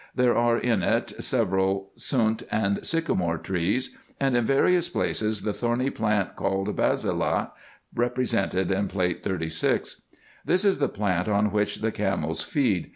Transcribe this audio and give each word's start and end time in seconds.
There 0.15 0.35
are 0.35 0.57
in 0.57 0.81
it 0.81 1.13
several 1.23 1.91
sunt 1.95 2.41
and 2.49 2.83
sycamore 2.83 3.37
trees, 3.37 3.95
and 4.19 4.35
in 4.35 4.43
various 4.45 4.89
places 4.89 5.43
the 5.43 5.53
thorny 5.53 5.91
plant 5.91 6.35
called 6.35 6.75
basillah, 6.75 7.51
represented 7.93 8.71
in 8.71 8.87
Plate 8.87 9.23
36. 9.23 10.01
This 10.43 10.65
is 10.65 10.79
the 10.79 10.89
plant 10.89 11.27
on 11.27 11.51
winch 11.51 11.75
the 11.81 11.91
camels 11.91 12.41
feed. 12.43 12.89